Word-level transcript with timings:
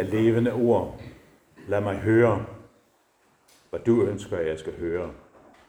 Ja, 0.00 0.04
levende 0.04 0.52
ord, 0.52 1.00
lad 1.68 1.80
mig 1.80 1.96
høre, 1.96 2.44
hvad 3.70 3.80
du 3.80 4.02
ønsker, 4.02 4.36
at 4.36 4.46
jeg 4.46 4.58
skal 4.58 4.78
høre 4.78 5.10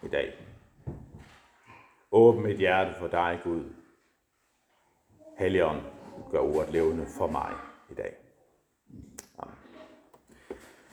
i 0.04 0.08
dag. 0.08 0.34
Åbn 2.12 2.44
mit 2.44 2.58
hjerte 2.58 2.92
for 3.00 3.08
dig, 3.08 3.40
Gud. 3.44 3.64
Helligånd, 5.40 5.80
gør 6.32 6.40
ordet 6.40 6.72
levende 6.72 7.06
for 7.18 7.28
mig 7.28 7.52
i 7.90 7.94
dag. 7.94 8.14
Amen. 9.38 9.56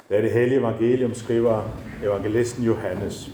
Da 0.08 0.22
det 0.22 0.32
hellige 0.32 0.58
evangelium 0.58 1.14
skriver 1.14 1.62
evangelisten 2.04 2.64
Johannes. 2.64 3.30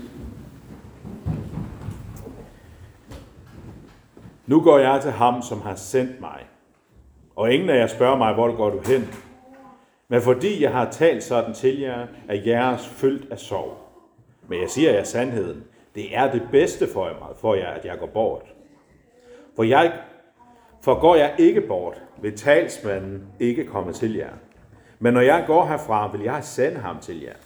Nu 4.46 4.60
går 4.60 4.78
jeg 4.78 5.02
til 5.02 5.10
ham, 5.10 5.42
som 5.42 5.60
har 5.60 5.74
sendt 5.74 6.20
mig. 6.20 6.46
Og 7.36 7.52
ingen 7.52 7.70
af 7.70 7.78
jer 7.78 7.86
spørger 7.86 8.18
mig, 8.18 8.34
hvor 8.34 8.56
går 8.56 8.70
du 8.70 8.80
hen? 8.80 9.02
Men 10.08 10.20
fordi 10.20 10.62
jeg 10.62 10.72
har 10.72 10.90
talt 10.90 11.22
sådan 11.22 11.54
til 11.54 11.80
jer, 11.80 12.06
er 12.28 12.42
jeres 12.46 12.88
fyldt 12.88 13.32
af 13.32 13.38
sorg. 13.38 13.76
Men 14.48 14.60
jeg 14.60 14.70
siger 14.70 14.92
jer 14.92 15.04
sandheden. 15.04 15.64
Det 15.94 16.16
er 16.16 16.32
det 16.32 16.42
bedste 16.50 16.86
for 16.92 17.06
jer, 17.06 17.34
for 17.40 17.54
jer, 17.54 17.68
at 17.70 17.84
jeg 17.84 17.98
går 17.98 18.06
bort. 18.06 18.54
For, 19.56 19.62
jeg, 19.62 19.92
for 20.82 21.00
går 21.00 21.14
jeg 21.14 21.34
ikke 21.38 21.60
bort, 21.60 22.02
vil 22.22 22.36
talsmanden 22.36 23.26
ikke 23.40 23.64
komme 23.64 23.92
til 23.92 24.14
jer. 24.14 24.32
Men 24.98 25.14
når 25.14 25.20
jeg 25.20 25.44
går 25.46 25.66
herfra, 25.66 26.10
vil 26.12 26.20
jeg 26.20 26.44
sende 26.44 26.78
ham 26.78 27.00
til 27.00 27.20
jer. 27.20 27.36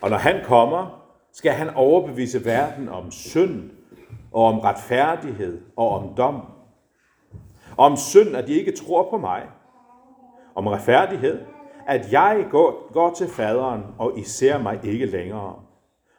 Og 0.00 0.10
når 0.10 0.16
han 0.16 0.44
kommer, 0.44 1.04
skal 1.32 1.52
han 1.52 1.70
overbevise 1.74 2.44
verden 2.44 2.88
om 2.88 3.10
synd, 3.10 3.70
og 4.32 4.44
om 4.44 4.58
retfærdighed 4.58 5.60
og 5.76 5.88
om 5.88 6.14
dom. 6.16 6.42
Om 7.76 7.96
synd, 7.96 8.36
at 8.36 8.46
de 8.46 8.52
ikke 8.52 8.72
tror 8.72 9.10
på 9.10 9.18
mig. 9.18 9.42
Om 10.54 10.66
retfærdighed, 10.66 11.40
at 11.88 12.12
jeg 12.12 12.46
går, 12.50 12.92
går 12.92 13.14
til 13.14 13.28
faderen, 13.28 13.82
og 13.98 14.18
I 14.18 14.22
ser 14.22 14.58
mig 14.58 14.80
ikke 14.84 15.06
længere. 15.06 15.62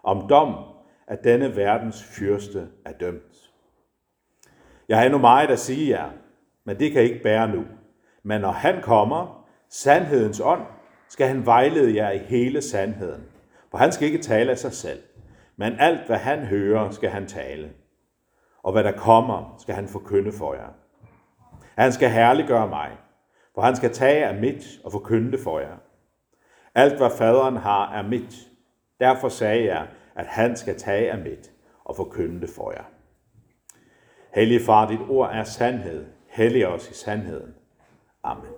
Om 0.03 0.27
dom, 0.29 0.55
at 1.07 1.23
denne 1.23 1.55
verdens 1.55 2.03
fyrste 2.03 2.67
er 2.85 2.91
dømt. 2.91 3.51
Jeg 4.89 4.97
har 4.97 5.05
endnu 5.05 5.19
meget 5.19 5.49
at 5.49 5.59
sige 5.59 5.89
jer, 5.89 6.09
men 6.63 6.79
det 6.79 6.91
kan 6.91 7.01
I 7.01 7.05
ikke 7.05 7.23
bære 7.23 7.47
nu. 7.47 7.63
Men 8.23 8.41
når 8.41 8.51
han 8.51 8.81
kommer, 8.81 9.45
sandhedens 9.69 10.41
ånd, 10.43 10.61
skal 11.09 11.27
han 11.27 11.45
vejlede 11.45 11.95
jer 11.95 12.11
i 12.11 12.17
hele 12.17 12.61
sandheden. 12.61 13.23
For 13.71 13.77
han 13.77 13.91
skal 13.91 14.07
ikke 14.07 14.23
tale 14.23 14.51
af 14.51 14.57
sig 14.57 14.73
selv, 14.73 14.99
men 15.55 15.73
alt 15.79 16.07
hvad 16.07 16.17
han 16.17 16.39
hører, 16.39 16.91
skal 16.91 17.09
han 17.09 17.27
tale. 17.27 17.71
Og 18.63 18.71
hvad 18.71 18.83
der 18.83 18.91
kommer, 18.91 19.55
skal 19.59 19.75
han 19.75 19.87
forkynde 19.87 20.31
for 20.31 20.53
jer. 20.53 20.69
Han 21.75 21.91
skal 21.91 22.09
herliggøre 22.09 22.67
mig, 22.67 22.91
for 23.59 23.63
han 23.63 23.75
skal 23.75 23.93
tage 23.93 24.25
af 24.25 24.35
mit 24.35 24.79
og 24.83 24.91
forkynde 24.91 25.31
det 25.31 25.39
for 25.39 25.59
jer. 25.59 25.77
Alt 26.75 26.97
hvad 26.97 27.09
faderen 27.17 27.57
har 27.57 27.93
er 27.93 28.07
mit. 28.07 28.35
Derfor 28.99 29.29
sagde 29.29 29.65
jeg, 29.65 29.87
at 30.15 30.25
han 30.25 30.57
skal 30.57 30.77
tage 30.77 31.11
af 31.11 31.17
mit 31.17 31.51
og 31.83 31.95
forkynde 31.95 32.41
det 32.41 32.49
for 32.49 32.71
jer. 32.71 32.83
Hellige 34.35 34.59
far, 34.65 34.87
dit 34.87 34.99
ord 35.09 35.29
er 35.33 35.43
sandhed. 35.43 36.05
Hellig 36.27 36.67
os 36.67 36.89
i 36.89 36.93
sandheden. 36.93 37.55
Amen. 38.23 38.51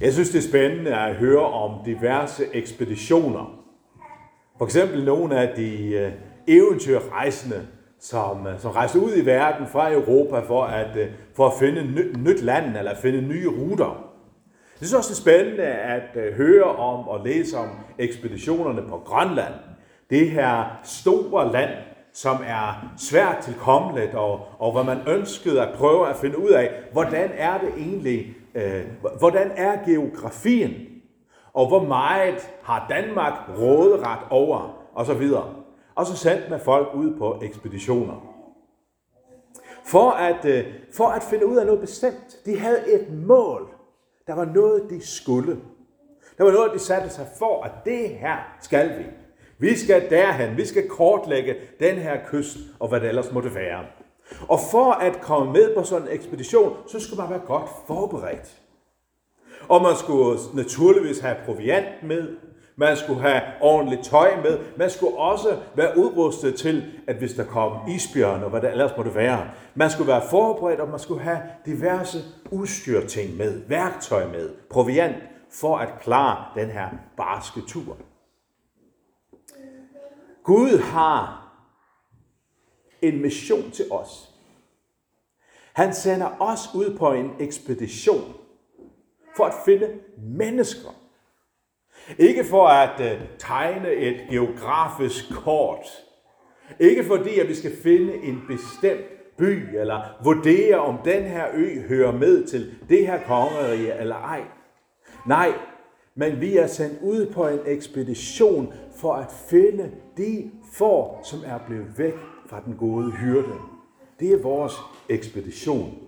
Jeg 0.00 0.12
synes, 0.12 0.30
det 0.30 0.38
er 0.38 0.48
spændende 0.48 0.94
at 0.94 1.14
høre 1.14 1.46
om 1.46 1.84
diverse 1.84 2.44
ekspeditioner. 2.52 3.57
For 4.58 4.64
eksempel 4.64 5.04
nogle 5.04 5.40
af 5.40 5.56
de 5.56 5.88
øh, 5.88 6.12
eventyrrejsende, 6.46 7.66
som, 8.00 8.46
øh, 8.46 8.60
som 8.60 8.70
rejste 8.70 9.00
ud 9.00 9.16
i 9.16 9.26
verden 9.26 9.66
fra 9.66 9.92
Europa 9.92 10.40
for 10.40 10.64
at, 10.64 10.96
øh, 10.96 11.08
for 11.34 11.46
at 11.46 11.52
finde 11.58 11.82
nyt, 11.82 12.16
nyt 12.16 12.42
land 12.42 12.76
eller 12.76 12.94
finde 12.94 13.22
nye 13.22 13.48
ruter. 13.48 14.04
Jeg 14.80 14.86
synes 14.86 14.94
også, 14.94 15.08
det 15.08 15.18
er 15.18 15.22
spændende 15.22 15.64
at 15.64 16.34
høre 16.36 16.64
om 16.64 17.08
og 17.08 17.24
læse 17.24 17.56
om 17.56 17.68
ekspeditionerne 17.98 18.82
på 18.88 19.02
Grønland. 19.04 19.54
Det 20.10 20.30
her 20.30 20.80
store 20.84 21.52
land, 21.52 21.70
som 22.12 22.36
er 22.46 22.94
svært 22.98 23.36
tilkommeligt, 23.42 24.14
og, 24.14 24.46
og 24.58 24.72
hvor 24.72 24.82
man 24.82 24.98
ønskede 25.08 25.62
at 25.62 25.74
prøve 25.74 26.08
at 26.08 26.16
finde 26.16 26.38
ud 26.38 26.50
af, 26.50 26.70
hvordan 26.92 27.30
er 27.36 27.58
det 27.58 27.68
egentlig, 27.76 28.36
øh, 28.54 28.82
hvordan 29.18 29.50
er 29.56 29.84
geografien, 29.86 30.72
og 31.58 31.68
hvor 31.68 31.84
meget 31.84 32.50
har 32.62 32.86
Danmark 32.88 33.58
råderet 33.58 34.18
over, 34.30 34.88
og 34.94 35.06
så 35.06 35.14
videre. 35.14 35.54
Og 35.94 36.06
så 36.06 36.16
sendte 36.16 36.50
man 36.50 36.60
folk 36.60 36.88
ud 36.94 37.18
på 37.18 37.38
ekspeditioner. 37.42 38.34
For 39.84 40.10
at, 40.10 40.44
øh, 40.44 40.64
for 40.96 41.06
at 41.06 41.22
finde 41.22 41.46
ud 41.46 41.56
af 41.56 41.66
noget 41.66 41.80
bestemt. 41.80 42.36
De 42.46 42.58
havde 42.58 42.92
et 42.94 43.26
mål. 43.26 43.68
Der 44.26 44.34
var 44.34 44.44
noget, 44.44 44.82
de 44.90 45.06
skulle. 45.06 45.56
Der 46.38 46.44
var 46.44 46.52
noget, 46.52 46.72
de 46.74 46.78
satte 46.78 47.10
sig 47.10 47.26
for, 47.38 47.62
at 47.62 47.72
det 47.84 48.08
her 48.08 48.36
skal 48.60 48.98
vi. 48.98 49.04
Vi 49.58 49.76
skal 49.76 50.10
derhen, 50.10 50.56
vi 50.56 50.64
skal 50.64 50.88
kortlægge 50.88 51.54
den 51.80 51.96
her 51.96 52.18
kyst, 52.26 52.56
og 52.78 52.88
hvad 52.88 53.00
det 53.00 53.08
ellers 53.08 53.32
måtte 53.32 53.54
være. 53.54 53.84
Og 54.48 54.58
for 54.70 54.92
at 54.92 55.20
komme 55.20 55.52
med 55.52 55.74
på 55.74 55.82
sådan 55.82 56.08
en 56.08 56.14
ekspedition, 56.14 56.76
så 56.86 57.00
skulle 57.00 57.22
man 57.22 57.30
være 57.30 57.46
godt 57.46 57.70
forberedt. 57.86 58.67
Og 59.68 59.82
man 59.82 59.96
skulle 59.96 60.40
naturligvis 60.54 61.18
have 61.18 61.36
proviant 61.44 62.02
med, 62.02 62.36
man 62.76 62.96
skulle 62.96 63.20
have 63.20 63.42
ordentligt 63.60 64.04
tøj 64.04 64.42
med, 64.42 64.58
man 64.76 64.90
skulle 64.90 65.18
også 65.18 65.58
være 65.74 65.98
udrustet 65.98 66.54
til, 66.54 66.84
at 67.06 67.16
hvis 67.16 67.32
der 67.32 67.44
kom 67.44 67.72
isbjørn 67.88 68.42
og 68.42 68.50
hvad 68.50 68.60
det 68.60 68.70
ellers 68.70 68.96
måtte 68.96 69.14
være, 69.14 69.50
man 69.74 69.90
skulle 69.90 70.08
være 70.08 70.22
forberedt, 70.30 70.80
og 70.80 70.88
man 70.88 70.98
skulle 70.98 71.22
have 71.22 71.40
diverse 71.66 72.18
udstyrting 72.50 73.36
med, 73.36 73.62
værktøj 73.68 74.26
med, 74.26 74.50
proviant, 74.70 75.16
for 75.50 75.76
at 75.76 75.88
klare 76.00 76.60
den 76.60 76.70
her 76.70 76.88
barske 77.16 77.60
tur. 77.68 77.96
Gud 80.44 80.78
har 80.78 81.48
en 83.02 83.22
mission 83.22 83.70
til 83.70 83.84
os. 83.90 84.30
Han 85.72 85.94
sender 85.94 86.28
os 86.40 86.68
ud 86.74 86.96
på 86.96 87.12
en 87.12 87.30
ekspedition 87.40 88.34
for 89.38 89.44
at 89.44 89.54
finde 89.64 89.88
mennesker. 90.18 90.88
Ikke 92.18 92.44
for 92.44 92.66
at 92.66 93.00
øh, 93.12 93.20
tegne 93.38 93.92
et 93.92 94.16
geografisk 94.30 95.24
kort. 95.44 95.86
Ikke 96.80 97.04
fordi, 97.04 97.38
at 97.38 97.48
vi 97.48 97.54
skal 97.54 97.76
finde 97.82 98.14
en 98.14 98.42
bestemt 98.48 99.36
by, 99.38 99.76
eller 99.76 100.00
vurdere, 100.24 100.76
om 100.76 100.98
den 101.04 101.22
her 101.22 101.46
ø 101.54 101.80
hører 101.88 102.12
med 102.12 102.46
til 102.46 102.74
det 102.88 103.06
her 103.06 103.24
kongerige 103.26 104.00
eller 104.00 104.16
ej. 104.16 104.42
Nej, 105.26 105.52
men 106.14 106.40
vi 106.40 106.56
er 106.56 106.66
sendt 106.66 106.98
ud 107.02 107.26
på 107.26 107.48
en 107.48 107.60
ekspedition 107.66 108.72
for 108.96 109.12
at 109.12 109.32
finde 109.50 109.90
de 110.16 110.50
får, 110.72 111.20
som 111.24 111.38
er 111.46 111.58
blevet 111.66 111.98
væk 111.98 112.14
fra 112.46 112.62
den 112.66 112.76
gode 112.76 113.10
hyrde. 113.10 113.54
Det 114.20 114.32
er 114.32 114.42
vores 114.42 114.74
ekspedition. 115.08 116.07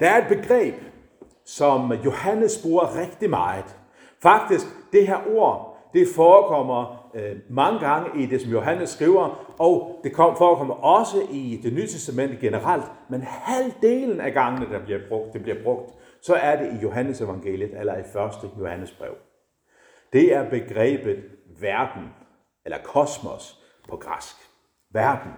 Der 0.00 0.10
er 0.10 0.18
et 0.18 0.38
begreb, 0.38 0.74
som 1.44 1.92
Johannes 1.92 2.62
bruger 2.62 3.00
rigtig 3.00 3.30
meget. 3.30 3.76
Faktisk, 4.22 4.66
det 4.92 5.06
her 5.06 5.20
ord, 5.36 5.76
det 5.94 6.08
forekommer 6.14 7.10
øh, 7.14 7.36
mange 7.50 7.80
gange 7.80 8.22
i 8.22 8.26
det, 8.26 8.40
som 8.40 8.50
Johannes 8.50 8.90
skriver, 8.90 9.54
og 9.58 10.00
det 10.04 10.12
kom, 10.12 10.36
forekommer 10.36 10.74
også 10.74 11.16
i 11.30 11.60
det 11.62 11.72
nye 11.72 11.86
testament 11.86 12.40
generelt, 12.40 12.84
men 13.08 13.22
halvdelen 13.22 14.20
af 14.20 14.32
gangene, 14.32 14.72
der 14.72 14.84
bliver 14.84 15.00
brugt, 15.08 15.32
det 15.32 15.42
bliver 15.42 15.62
brugt, 15.62 15.90
så 16.22 16.34
er 16.34 16.56
det 16.56 16.72
i 16.72 16.82
Johannes 16.82 17.20
evangeliet 17.20 17.78
eller 17.78 17.96
i 17.96 18.02
første 18.12 18.46
Johannes 18.58 18.90
brev. 18.90 19.14
Det 20.12 20.34
er 20.34 20.50
begrebet 20.50 21.24
verden, 21.60 22.02
eller 22.64 22.78
kosmos 22.84 23.62
på 23.88 23.96
græsk. 23.96 24.36
Verden. 24.90 25.32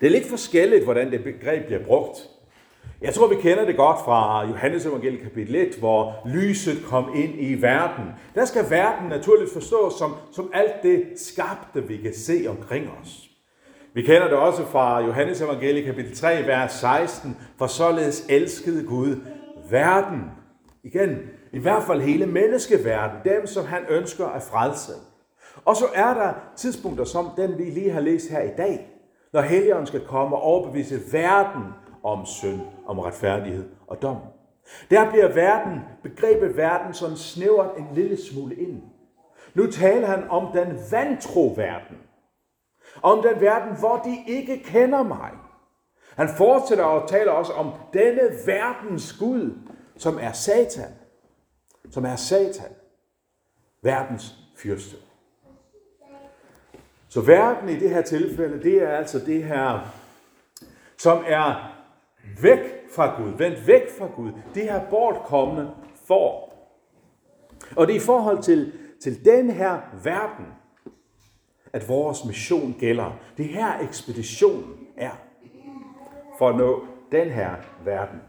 Det 0.00 0.06
er 0.06 0.10
lidt 0.10 0.26
forskelligt, 0.26 0.84
hvordan 0.84 1.10
det 1.10 1.24
begreb 1.24 1.66
bliver 1.66 1.84
brugt. 1.84 2.28
Jeg 3.02 3.14
tror, 3.14 3.26
vi 3.26 3.34
kender 3.34 3.64
det 3.64 3.76
godt 3.76 4.00
fra 4.04 4.46
Johannes 4.46 4.86
evangeliet 4.86 5.22
kapitel 5.22 5.54
1, 5.54 5.76
hvor 5.78 6.14
lyset 6.26 6.84
kom 6.84 7.04
ind 7.14 7.34
i 7.38 7.62
verden. 7.62 8.04
Der 8.34 8.44
skal 8.44 8.70
verden 8.70 9.08
naturligt 9.08 9.52
forstås 9.52 9.94
som, 9.94 10.14
som 10.32 10.50
alt 10.54 10.82
det 10.82 11.04
skabte, 11.16 11.88
vi 11.88 11.96
kan 11.96 12.14
se 12.14 12.46
omkring 12.48 12.90
os. 13.02 13.28
Vi 13.94 14.02
kender 14.02 14.28
det 14.28 14.36
også 14.36 14.64
fra 14.64 15.00
Johannes 15.00 15.40
evangeliet 15.40 15.84
kapitel 15.84 16.16
3, 16.16 16.46
vers 16.46 16.72
16, 16.72 17.36
for 17.58 17.66
således 17.66 18.26
elskede 18.28 18.86
Gud 18.86 19.16
verden. 19.70 20.20
Igen, 20.84 21.18
i 21.52 21.58
hvert 21.58 21.82
fald 21.82 22.00
hele 22.00 22.26
menneskeverden, 22.26 23.18
dem 23.24 23.46
som 23.46 23.64
han 23.64 23.82
ønsker 23.88 24.26
at 24.26 24.42
frelse. 24.42 24.92
Og 25.64 25.76
så 25.76 25.84
er 25.94 26.14
der 26.14 26.32
tidspunkter 26.56 27.04
som 27.04 27.28
den, 27.36 27.58
vi 27.58 27.64
lige 27.64 27.90
har 27.90 28.00
læst 28.00 28.30
her 28.30 28.42
i 28.42 28.56
dag, 28.56 28.86
når 29.32 29.40
Helligånden 29.40 29.86
skal 29.86 30.00
komme 30.00 30.36
og 30.36 30.42
overbevise 30.42 31.00
verden 31.12 31.62
om 32.04 32.26
synd, 32.26 32.60
om 32.86 32.98
retfærdighed 32.98 33.68
og 33.86 34.02
dom. 34.02 34.16
Der 34.90 35.10
bliver 35.10 35.28
verden, 35.28 35.80
begrebet 36.02 36.56
verden 36.56 36.94
sådan 36.94 37.16
snævret 37.16 37.70
en 37.78 37.88
lille 37.94 38.18
smule 38.30 38.56
ind. 38.56 38.82
Nu 39.54 39.70
taler 39.70 40.06
han 40.06 40.30
om 40.30 40.52
den 40.52 40.78
vantro 40.90 41.54
verden. 41.56 41.96
Om 43.02 43.22
den 43.22 43.40
verden, 43.40 43.78
hvor 43.78 43.96
de 43.96 44.24
ikke 44.26 44.62
kender 44.64 45.02
mig. 45.02 45.30
Han 46.16 46.28
fortsætter 46.36 46.84
og 46.84 47.08
taler 47.08 47.32
også 47.32 47.52
om 47.52 47.72
denne 47.92 48.22
verdens 48.46 49.12
Gud, 49.12 49.58
som 49.96 50.18
er 50.20 50.32
Satan. 50.32 50.90
Som 51.90 52.04
er 52.04 52.16
Satan. 52.16 52.70
Verdens 53.82 54.34
fyrste. 54.56 54.96
Så 57.08 57.20
verden 57.20 57.68
i 57.68 57.76
det 57.76 57.90
her 57.90 58.02
tilfælde, 58.02 58.62
det 58.62 58.82
er 58.82 58.88
altså 58.88 59.18
det 59.18 59.44
her, 59.44 59.80
som 60.98 61.24
er 61.26 61.71
væk 62.42 62.58
fra 62.94 63.22
Gud, 63.22 63.36
vendt 63.38 63.66
væk 63.66 63.82
fra 63.98 64.06
Gud. 64.16 64.32
Det 64.54 64.62
her 64.62 64.90
bortkommende 64.90 65.70
for. 66.06 66.52
Og 67.76 67.86
det 67.86 67.96
er 67.96 68.00
i 68.00 68.04
forhold 68.04 68.42
til, 68.42 68.72
til 69.00 69.24
den 69.24 69.50
her 69.50 69.80
verden, 70.04 70.46
at 71.72 71.88
vores 71.88 72.24
mission 72.24 72.74
gælder. 72.78 73.18
Det 73.36 73.48
her 73.48 73.80
ekspeditionen 73.80 74.88
er 74.96 75.10
for 76.38 76.48
at 76.48 76.56
nå 76.56 76.86
den 77.12 77.30
her 77.30 77.54
verden. 77.84 78.20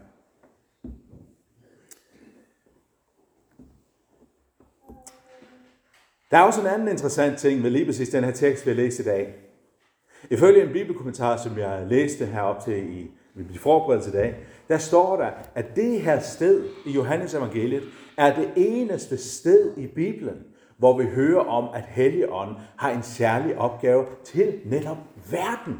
Der 6.30 6.40
er 6.40 6.42
også 6.42 6.60
en 6.60 6.66
anden 6.66 6.88
interessant 6.88 7.38
ting 7.38 7.60
med 7.60 7.70
lige 7.70 7.86
præcis 7.86 8.08
den 8.08 8.24
her 8.24 8.32
tekst, 8.32 8.66
vi 8.66 8.70
har 8.70 8.76
læst 8.76 8.98
i 8.98 9.04
dag. 9.04 9.34
Ifølge 10.30 10.62
en 10.62 10.72
bibelkommentar, 10.72 11.36
som 11.36 11.58
jeg 11.58 11.86
læste 11.86 12.26
herop 12.26 12.60
til 12.64 12.98
i 12.98 13.10
vi 13.34 13.42
bliver 13.42 13.60
forberedt 13.60 14.06
i 14.06 14.10
dag, 14.10 14.36
der 14.68 14.78
står 14.78 15.16
der, 15.16 15.30
at 15.54 15.76
det 15.76 16.00
her 16.00 16.20
sted 16.20 16.64
i 16.86 16.90
Johannes 16.90 17.34
evangeliet 17.34 17.82
er 18.18 18.34
det 18.34 18.50
eneste 18.56 19.16
sted 19.16 19.76
i 19.76 19.86
Bibelen, 19.86 20.36
hvor 20.78 20.98
vi 20.98 21.04
hører 21.04 21.40
om, 21.40 21.68
at 21.74 21.84
Helligånden 21.88 22.56
har 22.76 22.90
en 22.90 23.02
særlig 23.02 23.58
opgave 23.58 24.04
til 24.24 24.60
netop 24.64 24.96
verden. 25.30 25.78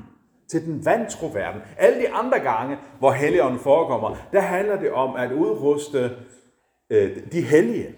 Til 0.48 0.66
den 0.66 0.84
vantro 0.84 1.26
verden. 1.26 1.60
Alle 1.78 2.00
de 2.00 2.08
andre 2.08 2.38
gange, 2.38 2.76
hvor 2.98 3.10
Helligånden 3.10 3.60
forekommer, 3.60 4.16
der 4.32 4.40
handler 4.40 4.80
det 4.80 4.90
om 4.90 5.16
at 5.16 5.32
udruste 5.32 6.10
øh, 6.90 7.16
de 7.32 7.40
hellige. 7.40 7.94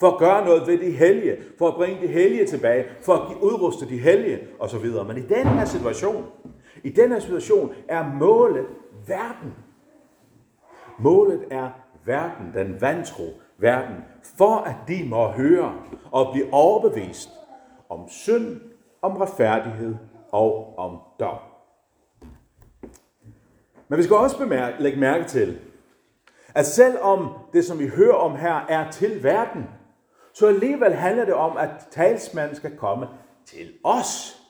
For 0.00 0.10
at 0.10 0.18
gøre 0.18 0.44
noget 0.44 0.66
ved 0.66 0.78
de 0.78 0.90
hellige. 0.90 1.36
For 1.58 1.68
at 1.68 1.74
bringe 1.74 2.02
de 2.02 2.06
hellige 2.06 2.46
tilbage. 2.46 2.84
For 3.02 3.12
at 3.12 3.36
udruste 3.42 3.88
de 3.88 3.98
hellige 3.98 4.38
osv. 4.58 4.86
Men 5.06 5.16
i 5.16 5.20
den 5.20 5.46
her 5.46 5.64
situation, 5.64 6.24
i 6.84 6.90
den 6.90 7.12
her 7.12 7.18
situation 7.18 7.74
er 7.88 8.12
målet 8.14 8.66
verden. 9.06 9.54
Målet 10.98 11.44
er 11.50 11.70
verden, 12.04 12.52
den 12.54 12.80
vantro 12.80 13.24
verden, 13.58 13.96
for 14.38 14.56
at 14.56 14.76
de 14.88 15.08
må 15.08 15.28
høre 15.28 15.74
og 16.12 16.32
blive 16.32 16.52
overbevist 16.52 17.28
om 17.88 18.08
synd, 18.08 18.60
om 19.02 19.16
retfærdighed 19.16 19.94
og 20.32 20.78
om 20.78 21.00
dom. 21.20 21.38
Men 23.88 23.98
vi 23.98 24.02
skal 24.02 24.16
også 24.16 24.38
bemærke, 24.38 24.82
lægge 24.82 25.00
mærke 25.00 25.24
til, 25.24 25.58
at 26.54 26.66
selvom 26.66 27.28
det, 27.52 27.64
som 27.64 27.78
vi 27.78 27.88
hører 27.88 28.14
om 28.14 28.36
her, 28.36 28.66
er 28.68 28.90
til 28.90 29.22
verden, 29.22 29.66
så 30.32 30.46
alligevel 30.46 30.94
handler 30.94 31.24
det 31.24 31.34
om, 31.34 31.56
at 31.56 31.70
talsmanden 31.90 32.56
skal 32.56 32.76
komme 32.76 33.08
til 33.44 33.72
os. 33.84 34.42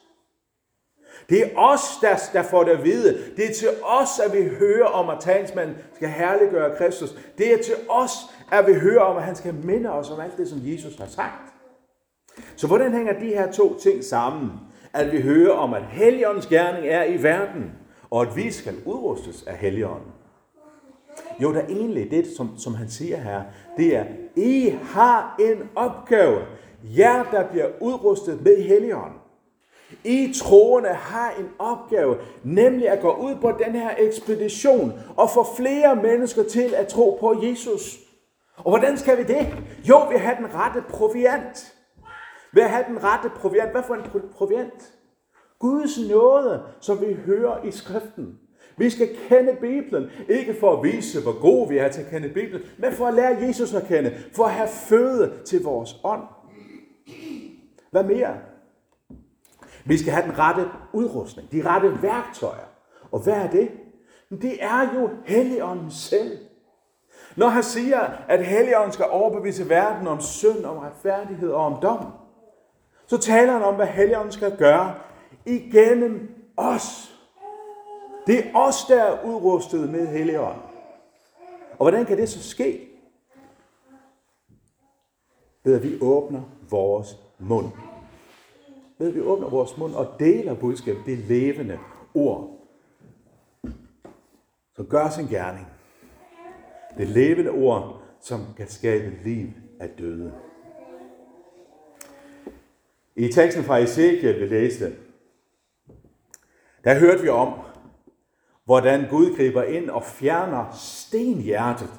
Det 1.29 1.43
er 1.43 1.49
os, 1.57 1.81
der, 2.01 2.17
der 2.33 2.43
får 2.43 2.65
det 2.65 2.71
at 2.71 2.85
vide. 2.85 3.19
Det 3.37 3.45
er 3.51 3.55
til 3.55 3.69
os, 3.85 4.21
at 4.25 4.33
vi 4.33 4.49
hører 4.49 4.87
om, 4.87 5.09
at 5.09 5.17
talsmanden 5.21 5.77
skal 5.95 6.09
herliggøre 6.09 6.77
Kristus. 6.77 7.15
Det 7.39 7.53
er 7.53 7.63
til 7.63 7.75
os, 7.89 8.11
at 8.53 8.67
vi 8.67 8.75
hører 8.75 9.01
om, 9.01 9.17
at 9.17 9.23
han 9.23 9.37
skal 9.37 9.55
minde 9.55 9.93
os 9.93 10.11
om 10.11 10.21
alt 10.21 10.37
det, 10.37 10.49
som 10.49 10.59
Jesus 10.63 10.97
har 10.97 11.07
sagt. 11.07 11.53
Så 12.57 12.67
hvordan 12.67 12.93
hænger 12.93 13.19
de 13.19 13.27
her 13.27 13.53
to 13.53 13.79
ting 13.79 14.05
sammen? 14.05 14.51
At 14.93 15.13
vi 15.13 15.21
hører 15.21 15.53
om, 15.53 15.75
at 15.75 15.83
Helligåndens 15.83 16.47
gerning 16.47 16.87
er 16.87 17.05
i 17.05 17.23
verden, 17.23 17.73
og 18.11 18.23
at 18.23 18.37
vi 18.37 18.51
skal 18.51 18.75
udrustes 18.85 19.43
af 19.47 19.57
Helligånden. 19.57 20.13
Jo, 21.43 21.55
der 21.55 21.61
er 21.61 21.67
egentlig 21.67 22.11
det, 22.11 22.27
som, 22.37 22.59
som 22.59 22.75
han 22.75 22.89
siger 22.89 23.17
her, 23.17 23.43
det 23.77 23.97
er, 23.97 24.05
I 24.37 24.75
har 24.83 25.37
en 25.41 25.71
opgave. 25.75 26.39
Jer, 26.99 27.31
der 27.31 27.49
bliver 27.51 27.67
udrustet 27.81 28.43
med 28.43 28.63
Helligånden. 28.63 29.19
I 30.07 30.35
troende 30.35 30.89
har 30.89 31.31
en 31.39 31.49
opgave, 31.59 32.17
nemlig 32.45 32.89
at 32.89 33.01
gå 33.01 33.13
ud 33.13 33.35
på 33.41 33.53
den 33.65 33.75
her 33.75 33.91
ekspedition 33.99 34.93
og 35.17 35.31
få 35.31 35.47
flere 35.57 35.97
mennesker 35.97 36.43
til 36.43 36.75
at 36.75 36.89
tro 36.89 37.17
på 37.21 37.43
Jesus. 37.43 37.99
Og 38.57 38.71
hvordan 38.71 38.99
skal 38.99 39.19
vi 39.19 39.23
det? 39.23 39.47
Jo, 39.89 40.09
vi 40.09 40.17
har 40.17 40.35
den 40.35 40.55
rette 40.55 40.85
proviant. 40.91 41.75
Ved 42.53 42.63
at 42.63 42.71
have 42.71 42.85
den 42.89 43.05
rette 43.05 43.31
proviant. 43.37 43.71
Hvad 43.71 43.83
for 43.83 43.95
en 43.95 44.03
proviant? 44.33 44.93
Guds 45.59 45.99
nåde, 46.11 46.63
som 46.81 47.01
vi 47.01 47.15
hører 47.27 47.65
i 47.65 47.71
skriften. 47.71 48.39
Vi 48.79 48.91
skal 48.91 49.09
kende 49.29 49.57
Bibelen, 49.61 50.11
ikke 50.29 50.55
for 50.61 50.77
at 50.77 50.85
vise, 50.85 51.23
hvor 51.23 51.41
gode 51.41 51.69
vi 51.69 51.79
er 51.79 51.89
til 51.89 52.01
at 52.01 52.11
kende 52.11 52.29
Bibelen, 52.29 52.63
men 52.79 52.93
for 52.93 53.07
at 53.07 53.15
lære 53.15 53.37
Jesus 53.41 53.75
at 53.75 53.87
kende, 53.89 54.13
for 54.33 54.45
at 54.45 54.51
have 54.51 54.69
føde 54.69 55.33
til 55.47 55.63
vores 55.63 55.97
ånd. 56.05 56.23
Hvad 57.91 58.05
mere? 58.05 58.37
Vi 59.87 59.99
skal 59.99 60.13
have 60.13 60.27
den 60.27 60.39
rette 60.39 60.71
udrustning, 60.93 61.53
de 61.53 61.63
rette 61.63 62.03
værktøjer. 62.03 62.67
Og 63.13 63.21
hvad 63.21 63.35
er 63.35 63.51
det? 63.51 63.71
Det 64.31 64.65
er 64.65 64.95
jo 64.95 65.11
Helligånden 65.27 65.91
selv. 65.91 66.39
Når 67.37 67.49
han 67.49 67.63
siger, 67.63 68.01
at 68.29 68.47
Helligånden 68.47 68.93
skal 68.93 69.07
overbevise 69.11 69.69
verden 69.69 70.07
om 70.07 70.21
synd, 70.21 70.65
om 70.65 70.79
retfærdighed 70.79 71.51
og 71.51 71.65
om 71.65 71.83
dom, 71.83 72.07
så 73.07 73.19
taler 73.19 73.53
han 73.53 73.63
om, 73.63 73.75
hvad 73.75 73.87
Helligånden 73.87 74.33
skal 74.33 74.57
gøre 74.57 74.95
igennem 75.47 76.29
os. 76.57 77.17
Det 78.27 78.39
er 78.39 78.55
os, 78.55 78.85
der 78.85 79.03
er 79.03 79.25
udrustet 79.25 79.91
med 79.91 80.07
Helligånden. 80.07 80.63
Og 81.71 81.85
hvordan 81.85 82.07
kan 82.07 82.17
det 82.17 82.29
så 82.29 82.43
ske? 82.43 82.89
Ved 85.65 85.75
at 85.75 85.83
vi 85.83 85.99
åbner 86.01 86.43
vores 86.71 87.17
mund. 87.39 87.73
Ved 88.99 89.09
at 89.09 89.15
vi 89.15 89.21
åbner 89.21 89.49
vores 89.49 89.77
mund 89.77 89.95
og 89.95 90.15
deler 90.19 90.55
budskabet, 90.55 91.07
det 91.07 91.19
levende 91.19 91.79
ord. 92.15 92.51
Så 94.77 94.83
gør 94.83 95.09
sin 95.09 95.27
gerning. 95.27 95.67
Det 96.99 97.09
levende 97.09 97.51
ord, 97.51 98.03
som 98.21 98.41
kan 98.57 98.69
skabe 98.69 99.13
liv 99.25 99.47
af 99.81 99.89
døde. 99.89 100.35
I 103.17 103.29
teksten 103.29 103.65
fra 103.65 103.79
Ezekiel, 103.79 104.41
vi 104.41 104.47
læste, 104.47 104.97
der 106.85 106.99
hørte 106.99 107.23
vi 107.23 107.29
om, 107.29 107.53
hvordan 108.65 109.09
Gud 109.11 109.37
griber 109.37 109.63
ind 109.63 109.91
og 109.91 110.05
fjerner 110.05 110.71
stenhjertet. 110.73 111.91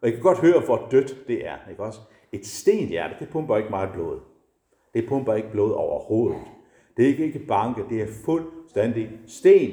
Og 0.00 0.08
I 0.08 0.10
kan 0.10 0.20
godt 0.20 0.38
høre, 0.38 0.60
hvor 0.60 0.88
dødt 0.90 1.28
det 1.28 1.46
er. 1.46 1.56
Ikke 1.70 1.82
også? 1.82 2.00
Et 2.32 2.46
stenhjerte, 2.46 3.14
det 3.20 3.28
pumper 3.28 3.56
ikke 3.56 3.70
meget 3.70 3.92
blod. 3.92 4.20
Det 4.94 5.08
pumper 5.08 5.34
ikke 5.34 5.50
blod 5.50 5.72
overhovedet. 5.72 6.40
Det 6.96 7.04
er 7.04 7.08
ikke, 7.08 7.24
ikke 7.24 7.38
banke, 7.38 7.84
det 7.90 8.02
er 8.02 8.06
fuldstændig 8.24 9.10
sten 9.26 9.70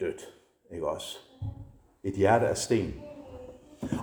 dødt. 0.00 0.34
Ikke 0.72 0.88
også? 0.88 1.18
Et 2.04 2.14
hjerte 2.14 2.46
af 2.46 2.56
sten. 2.56 2.94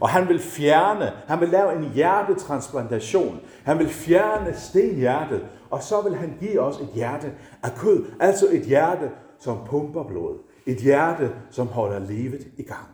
Og 0.01 0.10
han 0.10 0.27
vil 0.27 0.39
fjerne, 0.39 1.12
han 1.27 1.39
vil 1.39 1.50
lave 1.50 1.75
en 1.75 1.91
hjertetransplantation. 1.94 3.39
Han 3.63 3.80
vil 3.80 3.89
fjerne 3.89 4.53
stenhjertet, 4.53 5.46
og 5.70 5.84
så 5.84 6.01
vil 6.01 6.15
han 6.15 6.38
give 6.39 6.60
os 6.60 6.80
et 6.80 6.89
hjerte 6.94 7.34
af 7.63 7.72
kød. 7.77 8.06
Altså 8.20 8.48
et 8.51 8.62
hjerte, 8.62 9.12
som 9.39 9.58
pumper 9.65 10.03
blod. 10.03 10.38
Et 10.65 10.77
hjerte, 10.77 11.32
som 11.50 11.68
holder 11.68 12.00
livet 12.00 12.48
i 12.58 12.63
gang. 12.63 12.88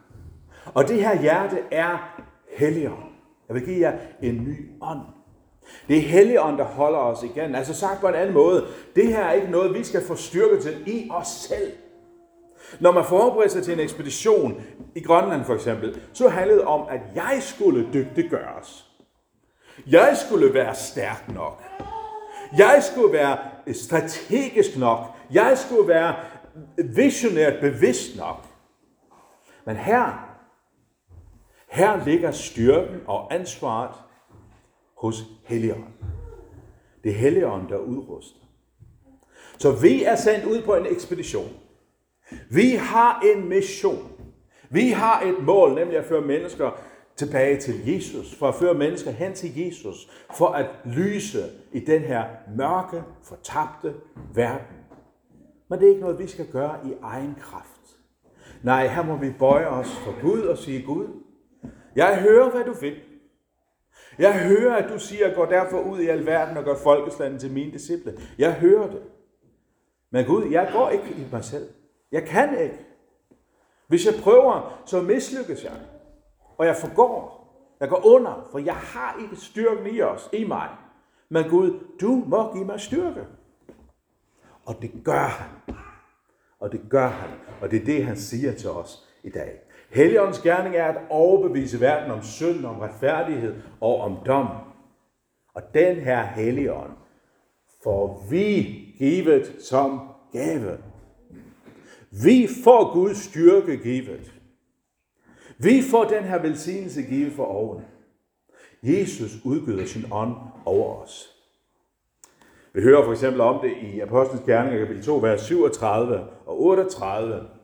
Og 0.73 0.87
det 0.87 1.03
her 1.03 1.21
hjerte 1.21 1.57
er 1.71 2.21
Helligånd. 2.57 3.11
Jeg 3.47 3.55
vil 3.55 3.65
give 3.65 3.79
jer 3.79 3.97
en 4.21 4.35
ny 4.35 4.71
ånd. 4.81 5.01
Det 5.87 5.97
er 5.97 6.01
Helligånden, 6.01 6.57
der 6.57 6.65
holder 6.65 6.99
os 6.99 7.23
igen. 7.23 7.55
Altså 7.55 7.73
sagt 7.73 8.01
på 8.01 8.07
en 8.07 8.15
anden 8.15 8.33
måde, 8.33 8.65
det 8.95 9.07
her 9.07 9.23
er 9.23 9.33
ikke 9.33 9.51
noget, 9.51 9.73
vi 9.73 9.83
skal 9.83 10.05
få 10.05 10.15
styrke 10.15 10.61
til 10.61 10.83
i 10.87 11.09
os 11.11 11.27
selv. 11.27 11.71
Når 12.79 12.91
man 12.91 13.05
forbereder 13.05 13.49
sig 13.49 13.63
til 13.63 13.73
en 13.73 13.79
ekspedition 13.79 14.61
i 14.95 14.99
Grønland 14.99 15.45
for 15.45 15.53
eksempel, 15.53 16.01
så 16.13 16.29
handlede 16.29 16.59
det 16.59 16.67
om, 16.67 16.87
at 16.89 17.01
jeg 17.15 17.37
skulle 17.41 17.87
dygtiggøres. 17.93 18.85
Jeg 19.87 20.17
skulle 20.27 20.53
være 20.53 20.75
stærk 20.75 21.33
nok. 21.33 21.63
Jeg 22.57 22.83
skulle 22.91 23.13
være 23.13 23.37
strategisk 23.73 24.77
nok. 24.77 24.99
Jeg 25.31 25.57
skulle 25.57 25.87
være 25.87 26.15
visionært 26.77 27.53
bevidst 27.61 28.17
nok. 28.17 28.45
Men 29.65 29.75
her, 29.75 30.27
her 31.67 32.05
ligger 32.05 32.31
styrken 32.31 32.99
og 33.07 33.33
ansvaret 33.33 33.95
hos 34.97 35.23
Helligånden. 35.45 35.93
Det 37.03 37.11
er 37.11 37.15
Helligånden, 37.15 37.69
der 37.69 37.77
udruster. 37.77 38.39
Så 39.57 39.71
vi 39.71 40.03
er 40.03 40.15
sendt 40.15 40.45
ud 40.45 40.61
på 40.61 40.75
en 40.75 40.85
ekspedition. 40.85 41.49
Vi 42.49 42.69
har 42.71 43.21
en 43.21 43.49
mission. 43.49 44.11
Vi 44.69 44.89
har 44.89 45.21
et 45.21 45.43
mål, 45.43 45.75
nemlig 45.75 45.97
at 45.97 46.05
føre 46.05 46.21
mennesker 46.21 46.71
tilbage 47.15 47.59
til 47.59 47.93
Jesus, 47.93 48.35
for 48.35 48.47
at 48.47 48.55
føre 48.55 48.73
mennesker 48.73 49.11
hen 49.11 49.33
til 49.33 49.57
Jesus, 49.57 50.09
for 50.37 50.47
at 50.47 50.65
lyse 50.85 51.43
i 51.73 51.79
den 51.79 52.01
her 52.01 52.25
mørke, 52.57 53.03
fortabte 53.23 53.93
verden. 54.33 54.77
Men 55.69 55.79
det 55.79 55.85
er 55.85 55.89
ikke 55.89 56.01
noget, 56.01 56.19
vi 56.19 56.27
skal 56.27 56.47
gøre 56.51 56.75
i 56.85 56.93
egen 57.01 57.35
kraft. 57.39 57.97
Nej, 58.63 58.87
her 58.87 59.03
må 59.03 59.15
vi 59.15 59.33
bøje 59.39 59.67
os 59.67 59.89
for 59.89 60.21
Gud 60.21 60.41
og 60.41 60.57
sige, 60.57 60.81
Gud, 60.81 61.07
jeg 61.95 62.21
hører, 62.21 62.51
hvad 62.51 62.63
du 62.63 62.73
vil. 62.73 62.95
Jeg 64.19 64.47
hører, 64.47 64.75
at 64.75 64.89
du 64.89 64.99
siger, 64.99 65.35
gå 65.35 65.45
derfor 65.45 65.79
ud 65.81 65.99
i 65.99 66.07
alverden 66.07 66.57
og 66.57 66.63
gør 66.63 66.75
folkeslanden 66.75 67.39
til 67.39 67.51
mine 67.51 67.71
disciple. 67.71 68.13
Jeg 68.37 68.53
hører 68.53 68.87
det. 68.87 69.01
Men 70.11 70.25
Gud, 70.25 70.45
jeg 70.51 70.69
går 70.73 70.89
ikke 70.89 71.09
i 71.17 71.27
mig 71.31 71.43
selv. 71.43 71.69
Jeg 72.11 72.23
kan 72.23 72.59
ikke. 72.59 72.85
Hvis 73.87 74.05
jeg 74.05 74.13
prøver, 74.23 74.81
så 74.85 75.01
mislykkes 75.01 75.63
jeg. 75.63 75.71
Og 76.57 76.65
jeg 76.65 76.75
forgår. 76.75 77.37
Jeg 77.79 77.89
går 77.89 78.05
under, 78.05 78.47
for 78.51 78.59
jeg 78.59 78.75
har 78.75 79.19
ikke 79.21 79.35
styrken 79.35 79.95
i 79.95 80.01
os, 80.01 80.29
i 80.33 80.43
mig. 80.43 80.69
Men 81.29 81.49
Gud, 81.49 81.79
du 82.01 82.23
må 82.27 82.53
give 82.53 82.65
mig 82.65 82.79
styrke. 82.79 83.25
Og 84.65 84.81
det 84.81 84.91
gør 85.03 85.27
han. 85.27 85.75
Og 86.59 86.71
det 86.71 86.81
gør 86.89 87.07
han. 87.07 87.29
Og 87.61 87.71
det 87.71 87.81
er 87.81 87.85
det, 87.85 88.05
han 88.05 88.17
siger 88.17 88.53
til 88.53 88.69
os 88.69 89.07
i 89.23 89.29
dag. 89.29 89.66
Helligåndens 89.89 90.39
gerning 90.39 90.75
er 90.75 90.85
at 90.85 91.01
overbevise 91.09 91.81
verden 91.81 92.11
om 92.11 92.23
synd, 92.23 92.65
om 92.65 92.79
retfærdighed 92.79 93.55
og 93.81 94.01
om 94.01 94.17
dom. 94.25 94.47
Og 95.53 95.61
den 95.73 95.95
her 95.95 96.23
helligånd 96.23 96.91
får 97.83 98.27
vi 98.29 98.77
givet 98.97 99.55
som 99.59 99.99
gave. 100.31 100.77
Vi 102.11 102.47
får 102.63 102.93
Guds 102.93 103.17
styrke 103.17 103.77
givet. 103.77 104.33
Vi 105.57 105.81
får 105.91 106.03
den 106.03 106.23
her 106.23 106.41
velsignelse 106.41 107.01
givet 107.01 107.33
for 107.33 107.45
oven. 107.45 107.83
Jesus 108.83 109.31
udgyder 109.45 109.85
sin 109.85 110.05
ånd 110.11 110.35
over 110.65 111.01
os. 111.03 111.37
Vi 112.73 112.81
hører 112.81 113.03
for 113.03 113.11
eksempel 113.11 113.41
om 113.41 113.61
det 113.61 113.71
i 113.93 113.99
Apostlenes 113.99 114.45
Gerninger 114.45 114.79
kapitel 114.79 115.03
2, 115.03 115.17
vers 115.17 115.41
37 115.41 116.19
og 116.45 116.61
38. 116.61 117.56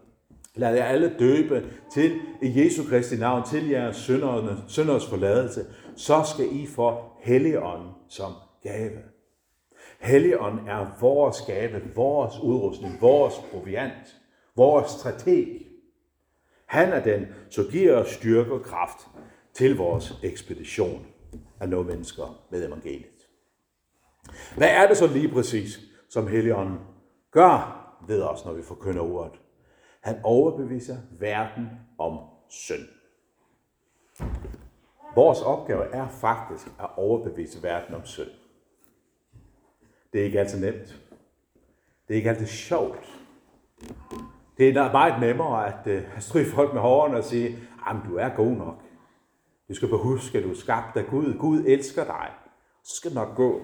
Lad 0.56 0.76
jer 0.76 0.86
alle 0.86 1.16
døbe 1.20 1.70
til 1.94 2.20
i 2.42 2.64
Jesu 2.64 2.84
Kristi 2.90 3.16
navn, 3.16 3.44
til 3.50 3.70
jeres 3.70 3.96
synders 4.68 5.06
forladelse, 5.10 5.66
så 5.96 6.24
skal 6.34 6.56
I 6.56 6.68
få 6.68 6.98
Helligånden 7.22 7.92
som 8.10 8.32
gave. 8.64 9.00
Helligånden 10.00 10.68
er 10.68 10.98
vores 11.02 11.42
gave, 11.42 11.82
vores 11.96 12.34
udrustning, 12.44 13.02
vores 13.02 13.34
proviant, 13.52 14.18
vores 14.56 14.92
strateg. 14.92 15.48
Han 16.66 16.94
er 16.94 17.04
den, 17.04 17.26
som 17.50 17.66
giver 17.72 17.96
os 17.96 18.10
styrke 18.10 18.54
og 18.54 18.62
kraft 18.62 19.08
til 19.54 19.78
vores 19.78 20.20
ekspedition 20.24 21.06
af 21.60 21.70
nå 21.70 21.84
mennesker 21.84 22.46
med 22.52 22.68
evangeliet. 22.68 23.28
Hvad 24.58 24.70
er 24.70 24.88
det 24.88 24.98
så 24.98 25.08
lige 25.08 25.30
præcis, 25.30 25.80
som 26.10 26.28
Helligånden 26.28 26.80
gør 27.32 27.80
ved 28.08 28.22
os, 28.22 28.46
når 28.46 28.54
vi 28.54 28.64
forkynder 28.64 29.02
ordet? 29.02 29.43
Han 30.04 30.20
overbeviser 30.24 30.98
verden 31.20 31.70
om 31.98 32.20
synd. 32.50 32.88
Vores 35.16 35.42
opgave 35.42 35.84
er 35.94 36.08
faktisk 36.10 36.68
at 36.80 36.90
overbevise 36.98 37.64
verden 37.64 37.96
om 37.96 38.06
synd. 38.06 38.30
Det 40.14 40.22
er 40.22 40.26
ikke 40.26 40.40
altid 40.40 40.60
nemt. 40.60 41.02
Det 42.08 42.14
er 42.14 42.16
ikke 42.16 42.30
altid 42.30 42.48
sjovt. 42.48 43.20
Det 44.58 44.78
er 44.78 44.92
meget 44.92 45.22
nemmere 45.22 45.68
at 45.68 45.98
uh, 45.98 46.20
stryge 46.20 46.46
folk 46.46 46.74
med 46.74 46.82
hårene 46.82 47.18
og 47.18 47.24
sige, 47.24 47.48
at 47.88 47.96
du 48.10 48.16
er 48.16 48.30
god 48.30 48.52
nok. 48.52 48.82
Du 49.70 49.74
skal 49.74 49.90
bare 49.90 50.00
huske, 50.00 50.38
at 50.38 50.44
du 50.44 50.52
er 50.52 50.56
skabt 50.56 50.98
af 50.98 51.06
Gud. 51.06 51.38
Gud 51.40 51.64
elsker 51.68 52.04
dig. 52.04 52.30
Så 52.84 52.96
skal 52.96 53.10
det 53.10 53.16
nok 53.16 53.36
gå. 53.36 53.62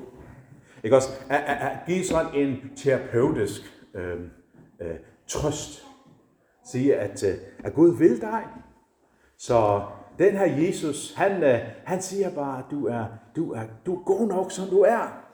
Ikke 0.83 0.95
også? 0.95 1.09
At, 1.29 1.43
at, 1.43 1.71
at 1.71 1.77
give 1.87 2.03
sådan 2.03 2.35
en 2.35 2.75
terapeutisk 2.75 3.61
øh, 3.93 4.19
øh, 4.81 4.95
trøst. 5.27 5.88
Sige, 6.71 6.95
at, 6.95 7.23
øh, 7.23 7.37
at 7.63 7.73
Gud 7.73 7.97
vil 7.97 8.21
dig. 8.21 8.47
Så 9.37 9.87
den 10.19 10.35
her 10.35 10.45
Jesus, 10.45 11.13
han, 11.13 11.43
øh, 11.43 11.59
han 11.85 12.01
siger 12.01 12.35
bare, 12.35 12.59
at 12.59 12.65
du 12.71 12.87
er, 12.87 13.05
du, 13.35 13.51
er, 13.51 13.63
du 13.85 13.95
er 13.95 14.03
god 14.03 14.27
nok, 14.27 14.51
som 14.51 14.69
du 14.69 14.81
er. 14.81 15.25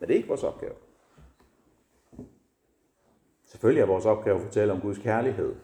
Men 0.00 0.08
det 0.08 0.10
er 0.10 0.16
ikke 0.16 0.28
vores 0.28 0.42
opgave. 0.42 0.72
Selvfølgelig 3.44 3.82
er 3.82 3.86
vores 3.86 4.06
opgave 4.06 4.36
at 4.36 4.42
fortælle 4.42 4.72
om 4.72 4.80
Guds 4.80 4.98
kærlighed. 4.98 5.54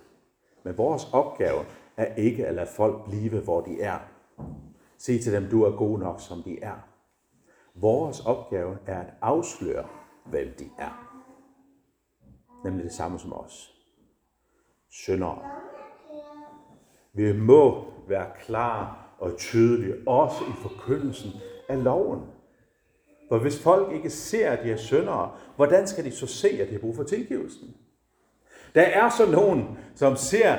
Men 0.63 0.79
vores 0.79 1.13
opgave 1.13 1.65
er 1.97 2.15
ikke 2.15 2.47
at 2.47 2.55
lade 2.55 2.69
folk 2.77 3.05
blive, 3.05 3.41
hvor 3.41 3.61
de 3.61 3.81
er. 3.81 3.99
Sig 4.99 5.21
til 5.21 5.33
dem, 5.33 5.51
du 5.51 5.63
er 5.63 5.77
god 5.77 5.99
nok, 5.99 6.21
som 6.21 6.43
de 6.43 6.63
er. 6.63 6.89
Vores 7.75 8.27
opgave 8.27 8.79
er 8.87 9.01
at 9.01 9.15
afsløre, 9.21 9.87
hvem 10.27 10.49
de 10.59 10.71
er. 10.79 11.12
Nemlig 12.65 12.85
det 12.85 12.93
samme 12.93 13.19
som 13.19 13.33
os. 13.33 13.73
Syndere. 14.91 15.39
Vi 17.15 17.33
må 17.33 17.85
være 18.09 18.27
klar 18.41 19.09
og 19.19 19.37
tydelige, 19.37 19.95
også 20.07 20.45
i 20.45 20.53
forkyndelsen 20.63 21.31
af 21.69 21.85
loven. 21.85 22.21
For 23.29 23.39
hvis 23.39 23.63
folk 23.63 23.93
ikke 23.93 24.11
ser, 24.11 24.51
at 24.51 24.65
de 24.65 24.73
er 24.73 24.77
syndere, 24.77 25.31
hvordan 25.57 25.87
skal 25.87 26.05
de 26.05 26.11
så 26.11 26.27
se, 26.27 26.49
at 26.49 26.69
de 26.69 26.73
har 26.73 26.81
brug 26.81 26.97
for 26.97 27.03
tilgivelsen? 27.03 27.75
Der 28.75 28.83
er 28.83 29.09
så 29.09 29.31
nogen, 29.31 29.79
som 29.95 30.17
ser 30.17 30.57